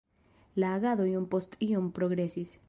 La 0.63 0.71
agado 0.79 1.05
iom 1.11 1.27
post 1.35 1.59
iom 1.69 1.93
progresis. 1.99 2.57